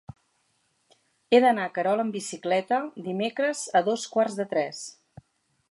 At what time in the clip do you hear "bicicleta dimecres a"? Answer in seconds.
2.17-3.83